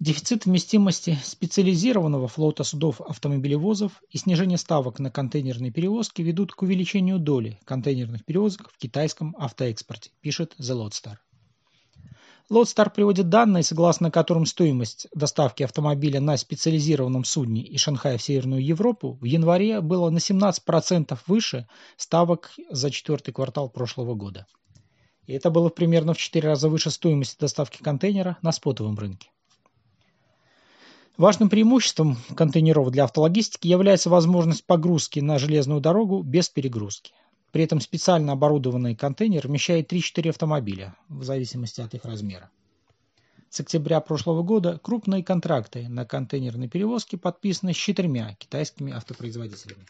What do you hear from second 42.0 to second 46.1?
размера. С октября прошлого года крупные контракты на